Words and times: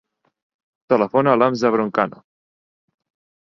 Telefona 0.93 1.33
a 1.35 1.39
l'Hamza 1.41 1.71
Broncano. 1.77 2.23